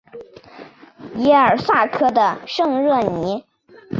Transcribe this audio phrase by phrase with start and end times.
[1.17, 3.43] 耶尔萨克的圣热尼。